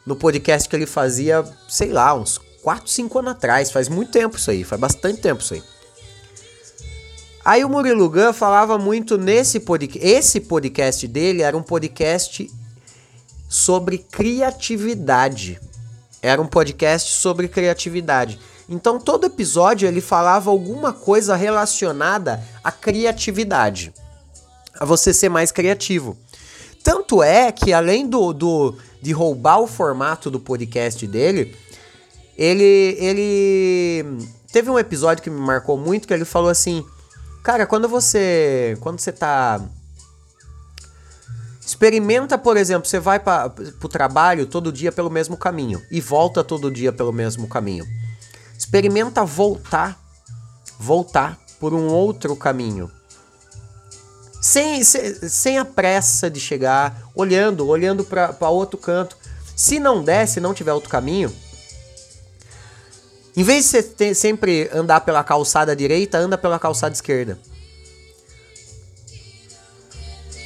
no 0.05 0.15
podcast 0.15 0.69
que 0.69 0.75
ele 0.75 0.85
fazia, 0.85 1.43
sei 1.67 1.91
lá, 1.91 2.13
uns 2.13 2.39
4, 2.61 2.87
5 2.87 3.17
anos 3.17 3.31
atrás. 3.31 3.71
Faz 3.71 3.89
muito 3.89 4.11
tempo 4.11 4.37
isso 4.37 4.51
aí, 4.51 4.63
faz 4.63 4.79
bastante 4.79 5.21
tempo 5.21 5.41
isso 5.41 5.55
aí. 5.55 5.63
Aí 7.43 7.65
o 7.65 7.69
Murilo 7.69 8.07
Gun 8.07 8.31
falava 8.31 8.77
muito 8.77 9.17
nesse 9.17 9.59
podcast. 9.59 10.07
Esse 10.07 10.39
podcast 10.39 11.07
dele 11.07 11.41
era 11.41 11.57
um 11.57 11.63
podcast 11.63 12.47
sobre 13.49 13.97
criatividade. 13.97 15.59
Era 16.21 16.39
um 16.39 16.47
podcast 16.47 17.11
sobre 17.11 17.47
criatividade. 17.47 18.39
Então 18.69 18.99
todo 18.99 19.25
episódio 19.25 19.87
ele 19.87 19.99
falava 19.99 20.51
alguma 20.51 20.93
coisa 20.93 21.35
relacionada 21.35 22.39
à 22.63 22.71
criatividade. 22.71 23.91
A 24.79 24.85
você 24.85 25.11
ser 25.11 25.29
mais 25.29 25.51
criativo. 25.51 26.15
Tanto 26.85 27.23
é 27.23 27.51
que 27.51 27.73
além 27.73 28.07
do, 28.07 28.31
do 28.31 28.75
de 29.01 29.11
roubar 29.11 29.59
o 29.59 29.65
formato 29.65 30.29
do 30.29 30.39
podcast 30.39 31.07
dele, 31.07 31.57
ele 32.37 32.95
ele 32.99 34.27
teve 34.53 34.69
um 34.69 34.77
episódio 34.77 35.23
que 35.23 35.31
me 35.31 35.39
marcou 35.39 35.79
muito 35.79 36.07
que 36.07 36.13
ele 36.13 36.25
falou 36.25 36.47
assim: 36.47 36.85
"Cara, 37.43 37.65
quando 37.65 37.89
você 37.89 38.77
quando 38.81 38.99
você 38.99 39.11
tá 39.11 39.59
Experimenta, 41.65 42.37
por 42.37 42.55
exemplo, 42.55 42.87
você 42.87 42.99
vai 42.99 43.19
para 43.19 43.51
o 43.83 43.89
trabalho 43.89 44.45
todo 44.45 44.71
dia 44.71 44.91
pelo 44.91 45.09
mesmo 45.09 45.35
caminho 45.35 45.81
e 45.89 45.99
volta 45.99 46.43
todo 46.43 46.69
dia 46.69 46.93
pelo 46.93 47.11
mesmo 47.11 47.47
caminho. 47.47 47.83
Experimenta 48.55 49.25
voltar, 49.25 49.99
voltar 50.79 51.39
por 51.59 51.73
um 51.73 51.87
outro 51.87 52.35
caminho. 52.35 52.91
Sem, 54.47 54.83
sem, 54.83 55.57
a 55.57 55.65
pressa 55.65 56.29
de 56.29 56.39
chegar, 56.39 57.09
olhando, 57.15 57.67
olhando 57.67 58.05
para 58.05 58.47
outro 58.47 58.77
canto. 58.77 59.17
Se 59.55 59.79
não 59.79 60.03
der, 60.03 60.27
se 60.27 60.39
não 60.39 60.53
tiver 60.53 60.71
outro 60.71 60.87
caminho, 60.87 61.35
em 63.35 63.41
vez 63.41 63.63
de 63.63 63.71
você 63.71 63.81
ter, 63.81 64.13
sempre 64.13 64.69
andar 64.71 65.01
pela 65.01 65.23
calçada 65.23 65.75
direita, 65.75 66.19
anda 66.19 66.37
pela 66.37 66.59
calçada 66.59 66.93
esquerda. 66.93 67.39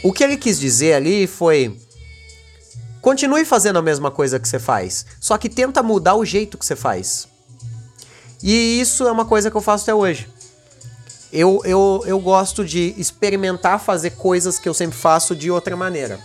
O 0.01 0.13
que 0.13 0.23
ele 0.23 0.37
quis 0.37 0.57
dizer 0.57 0.93
ali 0.93 1.27
foi: 1.27 1.77
continue 3.01 3.43
fazendo 3.43 3.79
a 3.79 3.81
mesma 3.81 4.09
coisa 4.09 4.39
que 4.39 4.47
você 4.47 4.59
faz, 4.59 5.05
só 5.19 5.37
que 5.37 5.49
tenta 5.49 5.83
mudar 5.83 6.15
o 6.15 6.23
jeito 6.23 6.57
que 6.57 6.65
você 6.65 6.77
faz. 6.77 7.27
E 8.41 8.79
isso 8.79 9.05
é 9.05 9.11
uma 9.11 9.25
coisa 9.25 9.51
que 9.51 9.57
eu 9.57 9.61
faço 9.61 9.83
até 9.83 9.93
hoje. 9.93 10.38
Eu, 11.31 11.61
eu, 11.63 12.03
eu 12.05 12.19
gosto 12.19 12.65
de 12.65 12.93
experimentar 12.97 13.79
fazer 13.79 14.11
coisas 14.11 14.57
que 14.57 14.67
eu 14.67 14.73
sempre 14.73 14.97
faço 14.97 15.35
de 15.35 15.51
outra 15.51 15.75
maneira. 15.75 16.19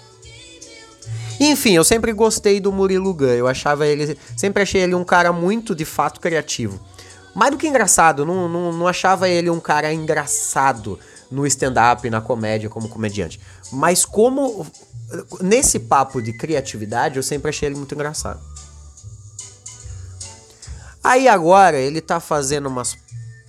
Enfim, 1.39 1.73
eu 1.73 1.85
sempre 1.85 2.13
gostei 2.13 2.61
do 2.61 2.73
Murilo 2.73 3.13
Gun. 3.13 3.27
Eu 3.27 3.47
achava 3.47 3.87
ele. 3.87 4.17
Sempre 4.37 4.63
achei 4.63 4.81
ele 4.81 4.95
um 4.95 5.05
cara 5.05 5.33
muito 5.33 5.75
de 5.75 5.85
fato 5.85 6.21
criativo. 6.21 6.81
Mais 7.35 7.51
do 7.51 7.59
que 7.59 7.67
engraçado, 7.67 8.25
não, 8.25 8.49
não, 8.49 8.73
não 8.73 8.87
achava 8.87 9.29
ele 9.29 9.51
um 9.51 9.59
cara 9.59 9.93
engraçado 9.93 10.99
no 11.31 11.45
stand-up, 11.47 12.09
na 12.09 12.21
comédia, 12.21 12.71
como 12.71 12.89
comediante. 12.89 13.41
Mas 13.73 14.05
como. 14.05 14.67
Nesse 15.41 15.79
papo 15.81 16.23
de 16.23 16.33
criatividade, 16.33 17.17
eu 17.17 17.23
sempre 17.23 17.51
achei 17.51 17.69
ele 17.69 17.77
muito 17.77 17.95
engraçado. 17.95 18.41
Aí 21.03 21.29
agora 21.29 21.77
ele 21.77 22.01
tá 22.01 22.19
fazendo 22.19 22.67
umas 22.67 22.97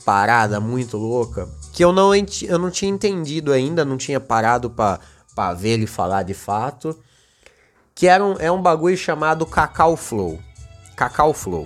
paradas 0.05 0.61
muito 0.61 0.97
louca 0.97 1.49
que 1.73 1.83
eu 1.83 1.91
não, 1.91 2.11
eu 2.15 2.59
não 2.59 2.71
tinha 2.71 2.91
entendido 2.91 3.51
ainda, 3.51 3.83
não 3.83 3.97
tinha 3.97 4.19
parado 4.19 4.69
pra 4.69 5.53
ver 5.53 5.71
ele 5.71 5.87
falar 5.87 6.23
de 6.23 6.33
fato 6.33 6.97
que 7.95 8.07
era 8.07 8.23
um, 8.23 8.35
é 8.39 8.51
um 8.51 8.61
bagulho 8.61 8.97
chamado 8.97 9.45
Cacau 9.45 9.95
Flow. 9.95 10.37
Cacau 10.97 11.33
Flow. 11.33 11.65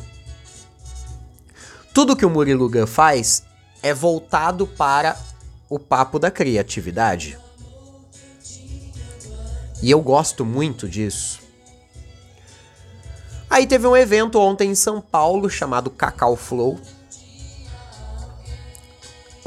Tudo 1.92 2.16
que 2.16 2.26
o 2.26 2.30
Murilo 2.30 2.70
Gun 2.70 2.86
faz 2.86 3.44
é 3.82 3.94
voltado 3.94 4.68
para 4.68 5.18
o 5.68 5.80
papo 5.80 6.20
da 6.20 6.30
criatividade. 6.30 7.38
E 9.82 9.90
eu 9.90 10.02
gosto 10.02 10.46
muito 10.46 10.88
disso. 10.88 11.40
Aí 13.50 13.66
teve 13.66 13.88
um 13.88 13.98
evento 13.98 14.40
ontem 14.40 14.70
em 14.70 14.76
São 14.76 15.02
Paulo 15.02 15.50
chamado 15.50 15.90
Cacau 15.90 16.36
Flow. 16.36 16.80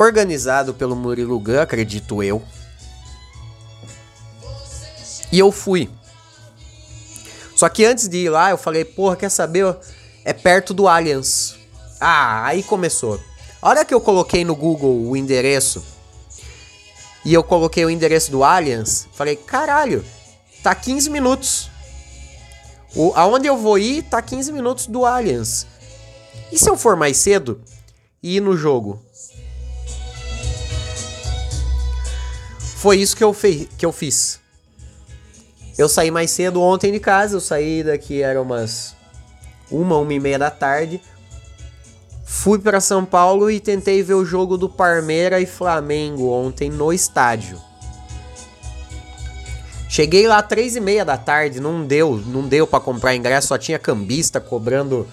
Organizado 0.02 0.75
pelo 0.75 0.97
Murilo 0.97 1.38
Gun, 1.38 1.61
acredito 1.61 2.25
eu. 2.25 2.42
E 5.30 5.38
eu 5.38 5.52
fui. 5.52 5.88
Só 7.54 7.68
que 7.68 7.85
antes 7.85 8.09
de 8.09 8.16
ir 8.16 8.28
lá, 8.28 8.50
eu 8.50 8.59
falei, 8.59 8.85
porra, 8.85 9.14
quer 9.14 9.28
saber? 9.28 9.76
É 10.25 10.32
perto 10.32 10.75
do 10.75 10.88
Allianz. 10.88 11.54
Ah, 12.00 12.44
aí 12.44 12.64
começou. 12.64 13.23
A 13.62 13.68
hora 13.68 13.85
que 13.85 13.94
eu 13.94 14.00
coloquei 14.00 14.44
no 14.44 14.56
Google 14.56 15.09
o 15.09 15.16
endereço 15.16 15.85
e 17.25 17.32
eu 17.32 17.44
coloquei 17.44 17.85
o 17.85 17.90
endereço 17.90 18.32
do 18.32 18.42
Allianz, 18.42 19.06
falei, 19.12 19.37
caralho, 19.37 20.04
tá 20.64 20.75
15 20.75 21.11
minutos. 21.11 21.71
O, 22.97 23.12
aonde 23.14 23.47
eu 23.47 23.56
vou 23.56 23.78
ir 23.78 24.02
tá 24.02 24.21
15 24.21 24.50
minutos 24.50 24.88
do 24.88 25.06
Allianz. 25.06 25.64
E 26.50 26.59
se 26.59 26.68
eu 26.68 26.76
for 26.76 26.97
mais 26.97 27.18
cedo 27.18 27.62
e 28.21 28.38
ir 28.38 28.40
no 28.40 28.56
jogo? 28.56 29.00
Foi 32.82 32.96
isso 32.96 33.16
que 33.16 33.22
eu, 33.22 33.32
fei, 33.32 33.68
que 33.78 33.86
eu 33.86 33.92
fiz. 33.92 34.40
Eu 35.78 35.88
saí 35.88 36.10
mais 36.10 36.32
cedo 36.32 36.60
ontem 36.60 36.90
de 36.90 36.98
casa, 36.98 37.36
eu 37.36 37.40
saí 37.40 37.84
daqui, 37.84 38.20
era 38.20 38.42
umas 38.42 38.96
uma, 39.70 39.98
uma 39.98 40.12
e 40.12 40.18
meia 40.18 40.36
da 40.36 40.50
tarde. 40.50 41.00
Fui 42.26 42.58
para 42.58 42.80
São 42.80 43.04
Paulo 43.04 43.48
e 43.48 43.60
tentei 43.60 44.02
ver 44.02 44.14
o 44.14 44.24
jogo 44.24 44.58
do 44.58 44.68
Parmeira 44.68 45.40
e 45.40 45.46
Flamengo 45.46 46.28
ontem 46.32 46.70
no 46.70 46.92
estádio. 46.92 47.56
Cheguei 49.88 50.26
lá 50.26 50.42
três 50.42 50.74
e 50.74 50.80
meia 50.80 51.04
da 51.04 51.16
tarde, 51.16 51.60
não 51.60 51.86
deu, 51.86 52.20
não 52.26 52.48
deu 52.48 52.66
para 52.66 52.80
comprar 52.80 53.14
ingresso, 53.14 53.46
só 53.46 53.58
tinha 53.58 53.78
cambista 53.78 54.40
cobrando 54.40 55.06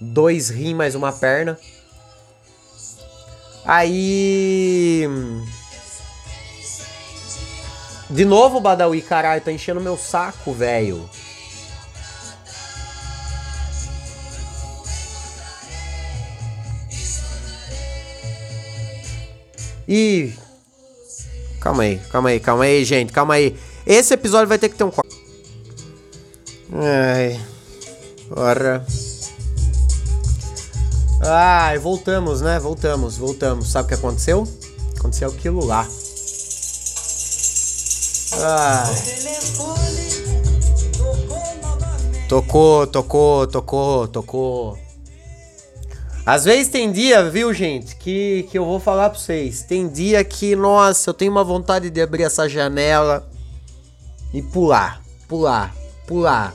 dois 0.00 0.48
rim 0.48 0.74
mais 0.74 0.94
uma 0.94 1.10
perna. 1.10 1.58
Aí 3.64 5.08
De 8.10 8.24
novo, 8.24 8.60
Badawi, 8.60 9.02
caralho, 9.02 9.40
tá 9.40 9.52
enchendo 9.52 9.80
meu 9.80 9.96
saco, 9.96 10.52
velho. 10.52 11.08
Ih. 19.86 20.34
Calma 21.60 21.82
aí, 21.84 22.00
calma 22.10 22.28
aí, 22.30 22.40
calma 22.40 22.64
aí, 22.64 22.84
gente, 22.84 23.12
calma 23.12 23.34
aí. 23.34 23.56
Esse 23.86 24.14
episódio 24.14 24.48
vai 24.48 24.58
ter 24.58 24.68
que 24.68 24.76
ter 24.76 24.84
um. 24.84 24.92
Ai. 26.72 27.40
Ora. 28.30 28.84
Ai, 31.22 31.78
voltamos, 31.78 32.40
né? 32.40 32.58
Voltamos, 32.58 33.16
voltamos. 33.16 33.70
Sabe 33.70 33.86
o 33.86 33.88
que 33.88 33.94
aconteceu? 33.94 34.48
Aconteceu 34.96 35.28
aquilo 35.28 35.64
lá. 35.64 35.86
Ai. 38.32 38.94
Tocou, 42.28 42.86
tocou, 42.86 43.46
tocou, 43.46 44.08
tocou. 44.08 44.78
Às 46.24 46.44
vezes 46.44 46.68
tem 46.68 46.92
dia, 46.92 47.28
viu, 47.28 47.52
gente, 47.52 47.96
que, 47.96 48.46
que 48.50 48.56
eu 48.56 48.64
vou 48.64 48.78
falar 48.78 49.10
pra 49.10 49.18
vocês. 49.18 49.62
Tem 49.62 49.88
dia 49.88 50.22
que, 50.22 50.54
nossa, 50.54 51.10
eu 51.10 51.14
tenho 51.14 51.32
uma 51.32 51.42
vontade 51.42 51.90
de 51.90 52.00
abrir 52.00 52.22
essa 52.22 52.48
janela 52.48 53.28
e 54.32 54.40
pular, 54.40 55.02
pular, 55.26 55.74
pular. 56.06 56.54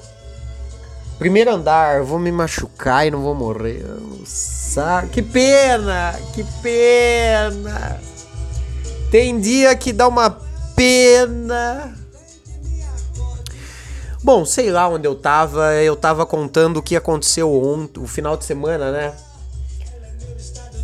Primeiro 1.18 1.54
andar, 1.54 2.04
vou 2.04 2.20
me 2.20 2.32
machucar 2.32 3.08
e 3.08 3.12
não 3.12 3.22
vou 3.22 3.36
morrer. 3.36 3.86
Que 5.12 5.22
pena, 5.22 6.14
que 6.34 6.44
pena. 6.62 8.00
Tem 9.12 9.40
dia 9.40 9.76
que 9.76 9.92
dá 9.92 10.08
uma 10.08 10.45
pena. 10.76 11.96
Bom, 14.24 14.44
sei 14.44 14.72
lá 14.72 14.88
onde 14.88 15.08
eu 15.08 15.16
tava. 15.16 15.74
Eu 15.76 15.96
tava 15.96 16.26
contando 16.26 16.78
o 16.78 16.82
que 16.82 16.96
aconteceu 16.96 17.54
ontem, 17.54 18.00
o 18.00 18.08
final 18.08 18.36
de 18.36 18.44
semana, 18.44 18.92
né? 18.92 19.14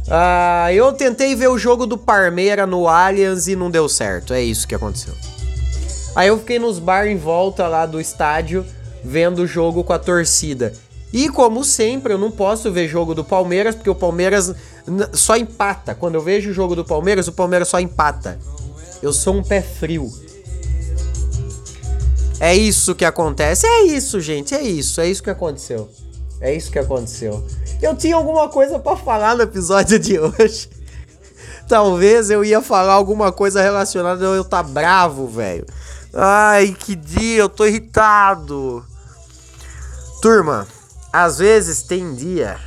Ah, 0.10 0.72
eu 0.74 0.92
tentei 0.94 1.36
ver 1.36 1.48
o 1.48 1.58
jogo 1.58 1.86
do 1.86 1.98
Parmeira 1.98 2.66
no 2.68 2.88
Allianz 2.88 3.48
e 3.48 3.56
não 3.56 3.72
deu 3.72 3.88
certo. 3.88 4.34
É 4.34 4.42
isso 4.42 4.68
que 4.68 4.76
aconteceu. 4.76 5.14
Aí 6.16 6.28
eu 6.28 6.38
fiquei 6.38 6.60
nos 6.60 6.80
bar 6.80 7.08
em 7.08 7.18
volta 7.18 7.68
lá 7.68 7.86
do 7.86 8.00
estádio 8.00 8.66
vendo 9.04 9.40
o 9.40 9.48
jogo 9.48 9.84
com 9.84 9.94
a 9.94 10.00
torcida. 10.00 10.74
E 11.14 11.28
como 11.30 11.64
sempre, 11.64 12.14
eu 12.14 12.18
não 12.18 12.32
posso 12.32 12.72
ver 12.72 12.88
jogo 12.88 13.14
do 13.14 13.24
Palmeiras, 13.24 13.76
porque 13.76 13.90
o 13.90 13.96
Palmeiras 13.96 14.54
só 15.14 15.36
empata. 15.36 15.94
Quando 15.94 16.16
eu 16.16 16.22
vejo 16.22 16.52
o 16.52 16.54
jogo 16.54 16.76
do 16.76 16.86
Palmeiras, 16.86 17.28
o 17.28 17.34
Palmeiras 17.34 17.68
só 17.68 17.80
empata. 17.80 18.40
Eu 19.02 19.12
sou 19.12 19.36
um 19.36 19.44
pé 19.44 19.62
frio. 19.62 20.12
É 22.40 22.56
isso 22.56 22.96
que 22.96 23.06
acontece. 23.06 23.66
É 23.66 23.84
isso, 23.84 24.20
gente. 24.20 24.54
É 24.54 24.62
isso. 24.62 25.02
É 25.02 25.08
isso 25.08 25.24
que 25.24 25.30
aconteceu. 25.30 25.90
É 26.40 26.54
isso 26.54 26.72
que 26.72 26.80
aconteceu. 26.80 27.46
Eu 27.82 27.96
tinha 27.96 28.16
alguma 28.16 28.50
coisa 28.50 28.80
para 28.80 28.98
falar 28.98 29.36
no 29.36 29.44
episódio 29.44 30.00
de 30.00 30.20
hoje. 30.20 30.70
Talvez 31.68 32.30
eu 32.30 32.44
ia 32.44 32.62
falar 32.62 32.94
alguma 32.94 33.32
coisa 33.32 33.62
relacionada 33.62 34.26
a 34.26 34.36
eu 34.36 34.44
tá 34.44 34.62
bravo, 34.62 35.28
velho. 35.28 35.66
Ai, 36.14 36.76
que 36.78 36.96
dia, 36.96 37.40
eu 37.40 37.50
tô 37.50 37.66
irritado. 37.66 38.86
Turma, 40.22 40.68
às 41.12 41.40
vezes 41.40 41.82
tem 41.82 42.14
dia 42.14 42.60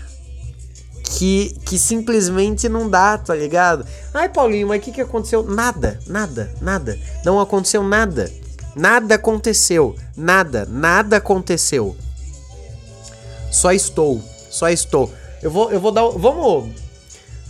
que, 1.05 1.55
que 1.65 1.79
simplesmente 1.79 2.69
não 2.69 2.89
dá, 2.89 3.19
tá 3.19 3.35
ligado? 3.35 3.87
Ai, 4.13 4.29
Paulinho, 4.29 4.69
mas 4.69 4.81
o 4.81 4.83
que, 4.83 4.93
que 4.93 5.01
aconteceu? 5.01 5.43
Nada, 5.43 5.99
nada, 6.07 6.53
nada. 6.61 6.99
Não 7.25 7.41
aconteceu 7.41 7.83
nada. 7.83 8.31
Nada 8.75 9.15
aconteceu. 9.15 9.95
Nada, 10.17 10.67
nada 10.69 11.19
aconteceu. 11.19 11.97
Só 13.51 13.73
estou, 13.73 14.21
só 14.51 14.69
estou. 14.69 15.13
Eu 15.41 15.51
vou, 15.51 15.71
eu 15.71 15.79
vou 15.79 15.93
dar. 15.93 16.09
Vamos. 16.09 16.71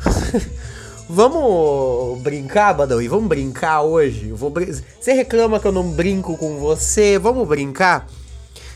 Vamos 1.08 2.22
brincar, 2.22 2.72
Badawi? 2.72 3.08
Vamos 3.08 3.28
brincar 3.28 3.82
hoje? 3.82 4.30
Eu 4.30 4.36
vou 4.36 4.48
brin... 4.48 4.72
Você 4.98 5.12
reclama 5.12 5.60
que 5.60 5.66
eu 5.66 5.72
não 5.72 5.90
brinco 5.90 6.34
com 6.38 6.58
você? 6.58 7.18
Vamos 7.18 7.46
brincar? 7.46 8.08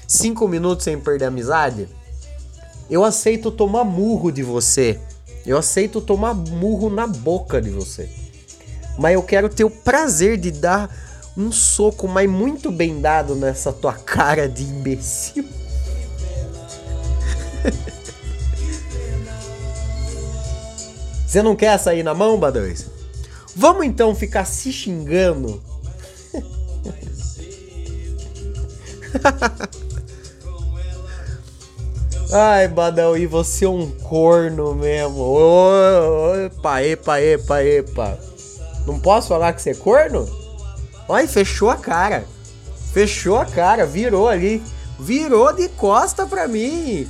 Cinco 0.06 0.46
minutos 0.46 0.84
sem 0.84 0.98
perder 1.00 1.24
amizade? 1.24 1.88
Eu 2.90 3.04
aceito 3.04 3.50
tomar 3.50 3.84
murro 3.84 4.32
de 4.32 4.42
você. 4.42 4.98
Eu 5.44 5.58
aceito 5.58 6.00
tomar 6.00 6.32
murro 6.34 6.88
na 6.88 7.06
boca 7.06 7.60
de 7.60 7.68
você. 7.70 8.08
Mas 8.98 9.14
eu 9.14 9.22
quero 9.22 9.48
ter 9.48 9.64
o 9.64 9.70
prazer 9.70 10.36
de 10.36 10.50
dar 10.50 10.92
um 11.36 11.52
soco, 11.52 12.08
mas 12.08 12.28
muito 12.28 12.72
bem 12.72 13.00
dado 13.00 13.36
nessa 13.36 13.72
tua 13.72 13.92
cara 13.92 14.48
de 14.48 14.64
imbecil. 14.64 15.48
Você 21.26 21.42
não 21.42 21.54
quer 21.54 21.78
sair 21.78 22.02
na 22.02 22.14
mão, 22.14 22.40
Badões? 22.40 22.86
Vamos 23.54 23.84
então 23.84 24.14
ficar 24.14 24.46
se 24.46 24.72
xingando. 24.72 25.62
Ai, 32.30 32.68
Badão, 32.68 33.16
e 33.16 33.26
você 33.26 33.64
é 33.64 33.68
um 33.68 33.90
corno 33.90 34.74
mesmo. 34.74 35.18
Opa, 35.18 36.82
epa, 36.82 37.20
epa, 37.20 37.62
epa. 37.62 38.18
Não 38.86 38.98
posso 38.98 39.28
falar 39.28 39.54
que 39.54 39.62
você 39.62 39.70
é 39.70 39.74
corno? 39.74 40.28
Ai, 41.08 41.26
fechou 41.26 41.70
a 41.70 41.76
cara. 41.76 42.26
Fechou 42.92 43.38
a 43.38 43.46
cara, 43.46 43.86
virou 43.86 44.28
ali. 44.28 44.62
Virou 44.98 45.54
de 45.54 45.68
costa 45.70 46.26
pra 46.26 46.46
mim. 46.46 47.08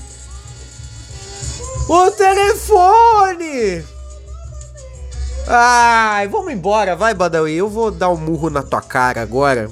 O 1.89 2.11
telefone! 2.13 3.85
Ai, 5.49 6.29
vamos 6.29 6.53
embora, 6.53 6.95
vai, 6.95 7.13
Badawi. 7.13 7.57
Eu 7.57 7.69
vou 7.69 7.91
dar 7.91 8.11
um 8.11 8.17
murro 8.17 8.51
na 8.51 8.63
tua 8.63 8.83
cara 8.83 9.21
agora. 9.21 9.69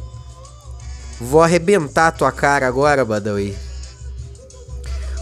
Vou 1.21 1.43
arrebentar 1.43 2.09
a 2.09 2.13
tua 2.13 2.33
cara 2.33 2.67
agora, 2.67 3.05
Badawi. 3.05 3.66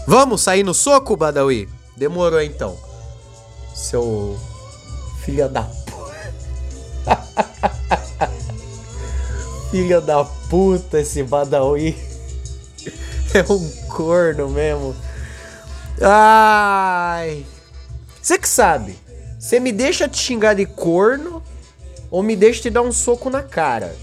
Vamos 0.07 0.41
sair 0.41 0.63
no 0.63 0.73
soco, 0.73 1.17
Badawi? 1.17 1.67
Demorou 1.97 2.41
então. 2.41 2.77
Seu 3.73 4.37
filha 5.23 5.49
da 5.49 5.63
puta. 5.63 6.35
filha 9.71 9.99
da 9.99 10.23
puta 10.23 10.99
esse 10.99 11.23
Badawi. 11.23 11.95
É 13.33 13.43
um 13.51 13.69
corno 13.89 14.47
mesmo. 14.47 14.95
Ai. 16.01 17.45
Você 18.21 18.37
que 18.37 18.47
sabe. 18.47 18.97
Você 19.37 19.59
me 19.59 19.73
deixa 19.73 20.07
te 20.07 20.17
xingar 20.17 20.53
de 20.53 20.65
corno 20.65 21.43
ou 22.09 22.23
me 22.23 22.33
deixa 22.33 22.61
te 22.61 22.69
dar 22.69 22.81
um 22.81 22.93
soco 22.93 23.29
na 23.29 23.43
cara? 23.43 23.93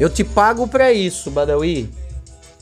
Eu 0.00 0.08
te 0.08 0.24
pago 0.24 0.66
para 0.66 0.90
isso, 0.90 1.30
Badawi. 1.30 1.90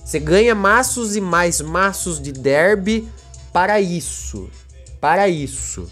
Você 0.06 0.20
ganha 0.20 0.54
maços 0.54 1.16
e 1.16 1.20
mais 1.20 1.60
maços 1.60 2.22
de 2.22 2.30
derby 2.30 3.08
para 3.52 3.80
isso. 3.80 4.48
Para 5.00 5.28
isso. 5.28 5.90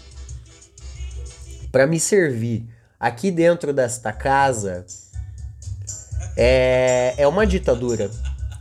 Para 1.69 1.85
me 1.85 1.99
servir. 1.99 2.65
Aqui 2.97 3.29
dentro 3.29 3.73
desta 3.73 4.13
casa 4.13 4.85
é, 6.37 7.13
é 7.17 7.27
uma 7.27 7.45
ditadura. 7.45 8.09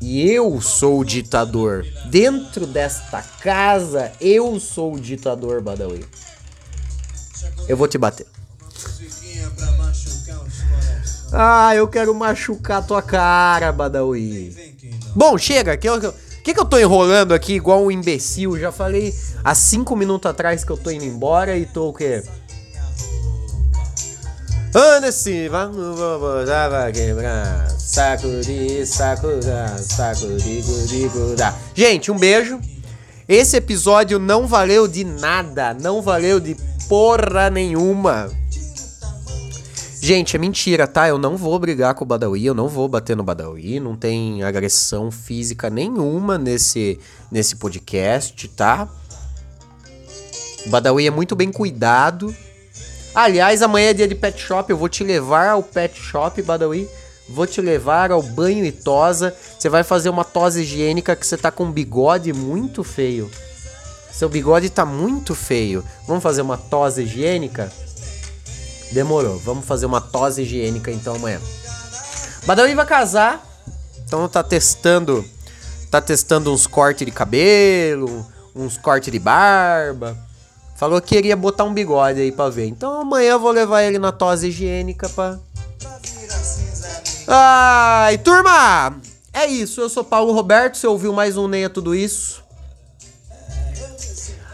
E 0.00 0.28
eu 0.28 0.60
sou 0.60 0.98
o 0.98 1.04
ditador. 1.04 1.86
Dentro 2.06 2.66
desta 2.66 3.22
casa, 3.22 4.10
eu 4.20 4.58
sou 4.58 4.94
o 4.94 5.00
ditador, 5.00 5.62
Badawi. 5.62 6.04
Eu 7.68 7.76
vou 7.76 7.86
te 7.86 7.96
bater. 7.96 8.26
Ah, 11.32 11.76
eu 11.76 11.86
quero 11.86 12.12
machucar 12.12 12.84
tua 12.84 13.00
cara, 13.00 13.70
Badawi. 13.70 14.63
Bom, 15.14 15.38
chega, 15.38 15.76
que 15.76 15.88
eu, 15.88 16.00
que, 16.42 16.52
que 16.52 16.58
eu 16.58 16.64
tô 16.64 16.76
enrolando 16.76 17.32
aqui 17.32 17.54
igual 17.54 17.84
um 17.84 17.90
imbecil? 17.90 18.58
Já 18.58 18.72
falei 18.72 19.14
há 19.44 19.54
cinco 19.54 19.94
minutos 19.94 20.28
atrás 20.28 20.64
que 20.64 20.72
eu 20.72 20.76
tô 20.76 20.90
indo 20.90 21.04
embora 21.04 21.56
e 21.56 21.64
tô 21.64 21.88
o 21.90 21.92
quê? 21.92 22.22
Anda 24.74 25.06
assim, 25.06 25.48
vamos, 25.48 25.96
vamos, 25.96 26.48
já 26.48 26.68
vai 26.68 26.90
quebrar. 26.90 27.70
Sacudi, 27.78 28.84
sacuda, 28.84 29.78
sacudi, 29.78 30.62
gudi, 30.62 31.08
guda. 31.08 31.54
Gente, 31.76 32.10
um 32.10 32.18
beijo. 32.18 32.60
Esse 33.28 33.56
episódio 33.56 34.18
não 34.18 34.48
valeu 34.48 34.88
de 34.88 35.04
nada, 35.04 35.72
não 35.74 36.02
valeu 36.02 36.40
de 36.40 36.56
porra 36.88 37.48
nenhuma. 37.50 38.30
Gente, 40.04 40.36
é 40.36 40.38
mentira, 40.38 40.86
tá? 40.86 41.08
Eu 41.08 41.16
não 41.16 41.34
vou 41.34 41.58
brigar 41.58 41.94
com 41.94 42.04
o 42.04 42.06
Badawi, 42.06 42.44
eu 42.44 42.52
não 42.52 42.68
vou 42.68 42.86
bater 42.86 43.16
no 43.16 43.22
Badawi, 43.22 43.80
não 43.80 43.96
tem 43.96 44.42
agressão 44.42 45.10
física 45.10 45.70
nenhuma 45.70 46.36
nesse, 46.36 47.00
nesse 47.32 47.56
podcast, 47.56 48.46
tá? 48.48 48.86
O 50.66 50.68
Badawi 50.68 51.06
é 51.06 51.10
muito 51.10 51.34
bem 51.34 51.50
cuidado. 51.50 52.36
Aliás, 53.14 53.62
amanhã 53.62 53.88
é 53.88 53.94
dia 53.94 54.06
de 54.06 54.14
pet 54.14 54.38
shop, 54.38 54.70
eu 54.70 54.76
vou 54.76 54.90
te 54.90 55.02
levar 55.02 55.48
ao 55.48 55.62
pet 55.62 55.98
shop, 55.98 56.42
Badawi. 56.42 56.86
Vou 57.26 57.46
te 57.46 57.62
levar 57.62 58.12
ao 58.12 58.22
banho 58.22 58.62
e 58.62 58.72
tosa. 58.72 59.34
Você 59.58 59.70
vai 59.70 59.82
fazer 59.82 60.10
uma 60.10 60.22
tosa 60.22 60.60
higiênica 60.60 61.16
que 61.16 61.26
você 61.26 61.38
tá 61.38 61.50
com 61.50 61.64
um 61.64 61.72
bigode 61.72 62.30
muito 62.30 62.84
feio. 62.84 63.30
Seu 64.12 64.28
bigode 64.28 64.68
tá 64.68 64.84
muito 64.84 65.34
feio. 65.34 65.82
Vamos 66.06 66.22
fazer 66.22 66.42
uma 66.42 66.58
tosa 66.58 67.02
higiênica? 67.02 67.72
Demorou. 68.94 69.38
Vamos 69.40 69.66
fazer 69.66 69.86
uma 69.86 70.00
tosa 70.00 70.40
higiênica 70.40 70.90
então 70.90 71.16
amanhã. 71.16 71.40
Badawi 72.46 72.74
vai 72.74 72.86
casar. 72.86 73.44
Então 74.06 74.28
tá 74.28 74.42
testando. 74.42 75.24
Tá 75.90 76.00
testando 76.00 76.52
uns 76.52 76.66
cortes 76.66 77.04
de 77.04 77.12
cabelo, 77.12 78.24
uns 78.54 78.78
cortes 78.78 79.12
de 79.12 79.18
barba. 79.18 80.16
Falou 80.76 81.00
que 81.00 81.14
queria 81.14 81.36
botar 81.36 81.64
um 81.64 81.74
bigode 81.74 82.20
aí 82.20 82.30
pra 82.32 82.48
ver. 82.48 82.66
Então 82.66 83.00
amanhã 83.00 83.32
eu 83.32 83.40
vou 83.40 83.50
levar 83.50 83.82
ele 83.82 83.98
na 83.98 84.12
tosa 84.12 84.46
higiênica 84.46 85.08
pra. 85.08 85.38
Ai, 87.26 88.18
turma! 88.18 88.96
É 89.32 89.46
isso, 89.46 89.80
eu 89.80 89.88
sou 89.88 90.04
Paulo 90.04 90.32
Roberto. 90.32 90.76
Você 90.76 90.86
ouviu 90.86 91.12
mais 91.12 91.36
um 91.36 91.48
Nem 91.48 91.64
é 91.64 91.68
Tudo 91.68 91.94
Isso? 91.94 92.44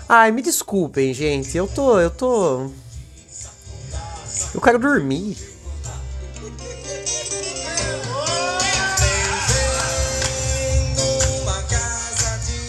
Ai, 0.09 0.31
me 0.31 0.41
desculpem, 0.41 1.13
gente. 1.13 1.57
Eu 1.57 1.69
tô. 1.69 2.01
Eu 2.01 2.11
tô. 2.11 2.71
Eu 4.55 4.61
quero 4.61 4.79
dormir. 4.79 5.37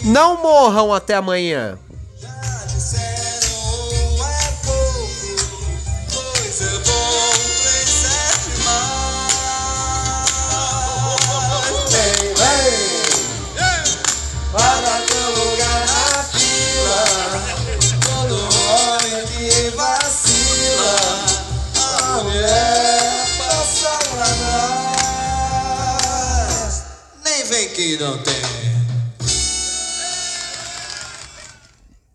Não 0.04 0.42
morram 0.42 0.92
até 0.92 1.14
amanhã. 1.14 1.78
Não 28.02 28.18
tem 28.18 28.34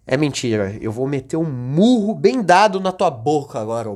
É 0.09 0.15
mentira. 0.15 0.77
Eu 0.79 0.89
vou 0.91 1.05
meter 1.05 1.35
um 1.35 1.43
murro 1.43 2.15
bem 2.15 2.41
dado 2.41 2.79
na 2.79 2.93
tua 2.93 3.11
boca 3.11 3.59
agora, 3.59 3.89
ô 3.89 3.95